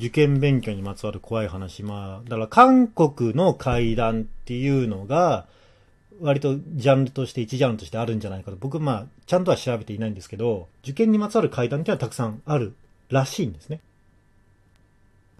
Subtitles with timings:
[0.00, 1.82] 受験勉強にまつわる怖い話。
[1.82, 5.46] まあ、だから韓国の階段っていうのが、
[6.20, 8.56] 割とジャンルとして一ジャンルとしてあるんじゃないかと。
[8.58, 12.74] 僕、まあ、ちゃんとは調べていないんですけど、受験にまつわる階段っていうのはたくさんある
[13.10, 13.80] らしいんですね。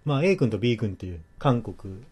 [0.05, 2.03] まあ、A 君と B 君っていう韓国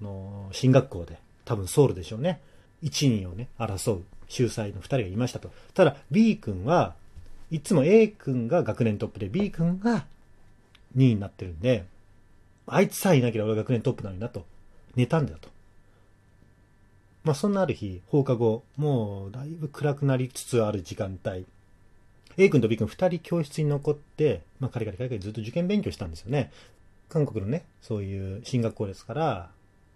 [0.00, 2.40] の進学校で、多分ソウルでしょうね。
[2.80, 5.50] 一人をね、争う秀才の二人がいましたと。
[5.74, 6.94] ただ、B 君は
[7.50, 10.04] いつも A 君が学年トップで B 君が
[10.96, 11.84] 2位になってるんで、
[12.66, 14.44] あいつさえいなければ俺は学年トップなのになと、
[14.96, 15.48] 妬んでたと。
[17.24, 21.46] まあそんなある日、放課後、もうだいぶ暗くなりつつある時間帯、
[22.36, 26.52] A 君と B 君二人教室に残って、まあカリカリカリカリずっと受験勉強したんですよね。
[27.08, 29.50] 韓国のね、そういう進学校ですから、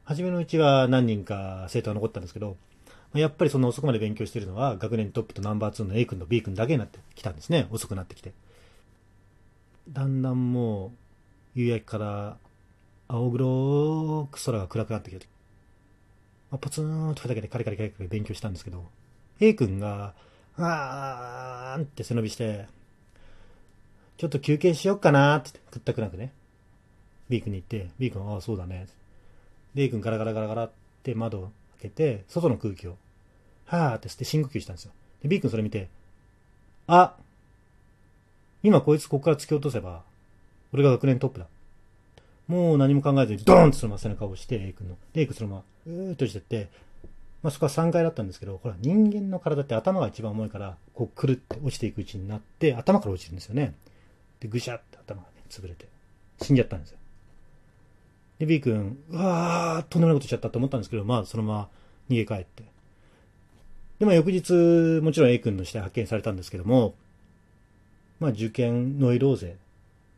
[0.05, 2.57] 初めのうちは何人か生徒が残ったんですけど、
[3.15, 7.67] やっぱりその遅くまで勉強してるのは学年トップとナンバー2の A 君と B 君だけになってきたんですね。
[7.71, 8.33] 遅くなってきて。
[9.89, 10.93] だんだんも
[11.57, 12.37] う夕焼けから
[13.09, 15.27] 青黒く空が暗くなってきて、
[16.51, 18.85] まあ、ポツンとふざけてカリカリカリカリ勉強したんですけど、
[19.41, 20.15] A 君が、
[20.57, 22.67] あーんって背伸びして、
[24.17, 26.33] ちょっと休憩しよっかなってくったくなくね。
[27.29, 28.87] B 君に言って、B 君ああ、そうだね。
[29.75, 30.71] で、A 君ガラガラガラガラっ
[31.03, 31.51] て窓を開
[31.83, 32.97] けて、外の空気を、
[33.67, 34.93] はーって吸って深呼吸したんですよ。
[35.23, 35.89] で、B 君それ見て、
[36.87, 37.17] あ
[38.63, 40.03] 今こいつここから突き落とせば、
[40.73, 41.47] 俺が学年トップだ。
[42.49, 44.97] もう何も考えずにドーンとそのまま背中を押して、A 君の。
[45.13, 46.69] で、A 君そのまま、うーっとしてって、
[47.43, 53.75] まあ、そこは3階だったんですけど、ほら、人間の体って頭が一番重いから、こう、くるって落ちていくうちになって、頭から落ちるんですよね。
[54.41, 55.89] で、ぐしゃって頭がね、潰れて、
[56.41, 56.99] 死んじゃったんですよ。
[58.39, 61.69] で、B 君、うわー、とんでもないことしちゃったと思ったんですけど、まあ、そのまま
[62.11, 62.65] 逃げ帰って。
[63.99, 66.95] で、まあ、翌日、もちろん A 君の死体発見されたんですけども、
[68.23, 69.57] まあ、受験ノイローゼ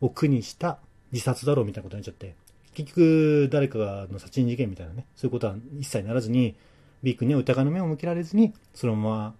[0.02, 0.78] を苦にした
[1.10, 2.34] 自殺だろうみたいなことになっちゃって、
[2.74, 6.54] 結局、誰かの殺人事件みたいなね、そういうことは一切ならずに、
[7.02, 9.34] B 君には疑いの目を向けられずに、そのまま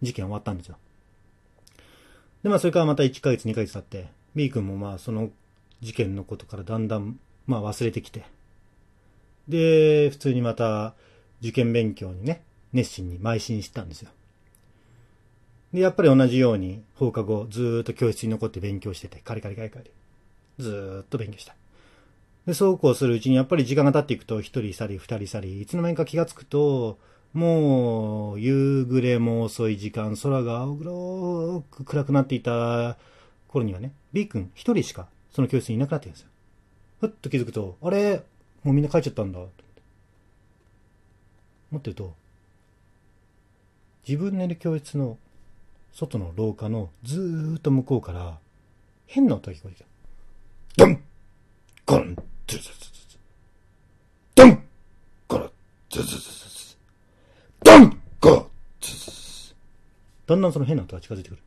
[0.00, 0.78] 事件終わったんですよ。
[2.42, 5.30] で、まあ、それからまた1ヶ月、2ヶ月経って、B 君もまあ、その
[5.82, 8.24] 事件のことからだんだん、まあ、忘れてきて、
[9.48, 10.94] で、普通にまた
[11.42, 12.42] 受験勉強にね、
[12.72, 14.10] 熱心に邁進したんですよ。
[15.76, 19.90] で、やっぱり同じように放課後ずーっと教室に残って勉強してて、カリカリカリカリ。
[20.58, 21.54] ずーっと勉強した。
[22.46, 26.96] で、そうこうするうちにやっぱり時間が経っていくと、一人去り、二人去り、いつの間にか気がつくと、
[27.34, 32.96] もう、夕暮れも遅い時間、空が青黒く暗くなっていた
[33.48, 36.28] 頃にはね、B 君一人しかその教室にいなくなってるんですよ。
[37.00, 38.22] ふっと気づくと、あれ？
[38.64, 39.62] もうみんな帰っちゃったんだ、と思って。
[41.72, 42.14] 思ってると、
[44.08, 45.18] 自分のいる教室の
[45.98, 48.38] 外の廊下のずーっと向こうから
[49.06, 49.86] 変な音が聞こえてきた。
[50.76, 51.00] ドン
[51.86, 53.18] ゴンズズズズ
[54.34, 54.62] ドン
[55.26, 55.50] ゴロ
[55.88, 56.76] ズズズズ
[57.64, 58.50] ドンゴロ
[58.82, 59.54] ズズズ
[60.26, 61.42] だんだんその変な音が近づいてくる。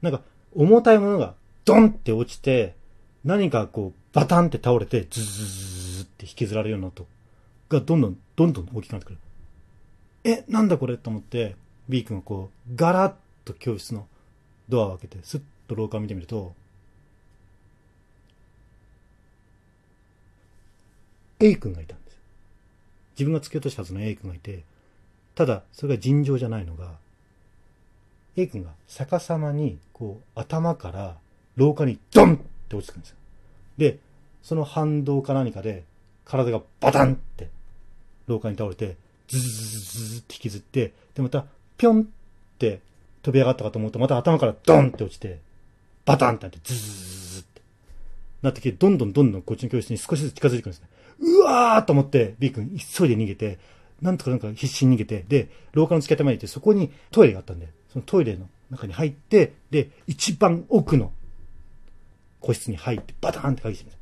[0.00, 0.22] なんか
[0.54, 1.34] 重たいものが
[1.66, 2.74] ドンって落ちて
[3.24, 7.06] 何かこうバタンって倒れてズズズズって引きずられるような音
[7.68, 9.18] がどんどんどんどん大きくなってくる。
[10.24, 11.56] え、なんだこれと思って
[11.90, 13.12] B 君がこうガラッ
[13.44, 14.06] と教室の
[14.68, 16.54] ドアを開けてスッと廊下を見てみると
[21.42, 22.16] A 君がいたんです。
[23.18, 24.62] 自分が突き落としたはずの A 君がいて、
[25.34, 26.92] ただ、それが尋常じゃないのが、
[28.36, 31.16] A 君が逆さまに、こう、頭から
[31.56, 32.36] 廊下にドンっ
[32.68, 33.16] て落ちてくるんですよ。
[33.76, 33.98] で、
[34.42, 35.82] その反動か何かで、
[36.24, 37.48] 体がバタンって
[38.28, 42.04] 廊下に倒れて、ズズズズズって引きずって、で、また、ぴょんっ
[42.58, 42.80] て
[43.22, 45.40] 飛び上がったかと思うと、また頭からドンって落ちて、
[46.04, 46.80] バタンってなって、ズズ
[47.34, 47.62] ズって
[48.42, 50.88] なってきて、どんどんどんどんこっちの教室に少しずつ近づいてくるんですね。
[51.20, 53.58] うわーと思って、B 君急いで逃げて、
[54.00, 61.12] なんとかなんか必死に逃げて、で、廊下の突き当たりまで行って、そこにトイレがあったんで、そのトイレの中に入って、で、一番奥の
[62.40, 63.92] 個室に入って、バタンって鍵してみ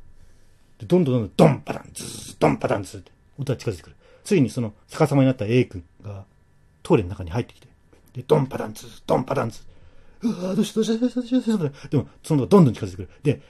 [0.79, 3.95] で、どんどんどんどん、ドンパタン、ズードンパタンズーって、音が近づいてくる。
[4.23, 6.25] ついにその逆さまになった A 君が
[6.83, 7.67] トイレの中に入ってきて、
[8.13, 10.29] で、ドンパタンズー、ドンパタンズー。
[10.43, 13.09] うわどうしようどうしようどうしようどうしようでも、そのどんどん近づいてくる。
[13.23, 13.41] で、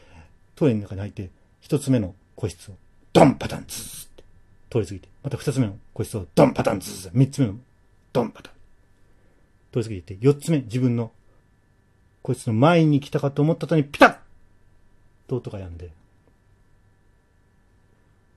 [0.55, 1.29] トイレの中に入って、
[1.59, 2.75] 一つ目の個室を
[3.13, 4.23] ドンパタンズズって
[4.69, 7.55] 通り過ぎて、また二つ目の個室をドンパタンズズ三つ目の
[8.13, 8.53] ドンパタン。
[9.71, 11.11] 通り過ぎて四つ目自分の
[12.21, 14.17] 個室の前に来たかと思った途にピタッ
[15.27, 15.91] と音が止んで、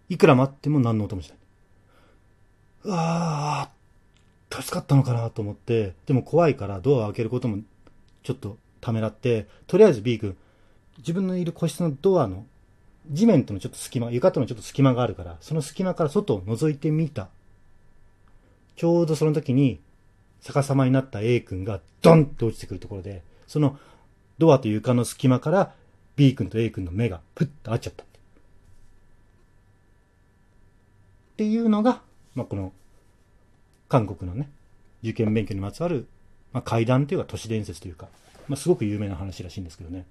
[0.08, 1.38] いくら待っても何の音もしない。
[2.84, 3.73] うわー、
[4.62, 7.58] 助かったのかなと思って、でも怖いからドアを開けることも
[8.22, 10.36] ちょっとためらって、とりあえず B 君、
[10.98, 12.46] 自分のいる個室のドアの
[13.10, 17.28] 地面とのちょっと隙間、床とのちょっと隙間があるから、その隙間から外を覗いてみた。
[18.76, 19.80] ちょうどその時に、
[20.40, 23.78] 逆さまになった A 君がドンって落ちてくるところで、その
[24.38, 25.72] ドアと床の隙間から
[26.16, 28.04] B 君と A 君の目がプッと合っちゃった。
[28.04, 28.06] っ
[31.36, 32.00] ていうのが、
[32.34, 32.72] まあ、この、
[33.94, 34.50] 韓国のね、
[35.04, 36.08] 受験勉強にまつわる、
[36.52, 38.08] まあ、階段というか都市伝説というか、
[38.48, 40.04] まあ、すごく有名な話らしいんですけどね。